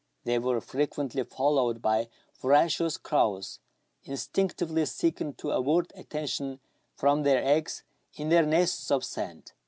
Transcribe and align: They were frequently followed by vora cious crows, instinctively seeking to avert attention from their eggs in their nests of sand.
They 0.23 0.39
were 0.39 0.59
frequently 0.61 1.23
followed 1.23 1.79
by 1.79 2.09
vora 2.41 2.67
cious 2.67 2.97
crows, 2.97 3.59
instinctively 4.03 4.87
seeking 4.87 5.35
to 5.35 5.51
avert 5.51 5.91
attention 5.93 6.59
from 6.95 7.21
their 7.21 7.45
eggs 7.45 7.83
in 8.15 8.29
their 8.29 8.43
nests 8.47 8.89
of 8.89 9.05
sand. 9.05 9.51